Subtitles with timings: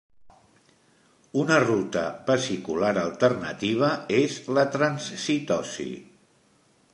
[1.41, 5.89] Una ruta vesicular alternativa és la transcitosi.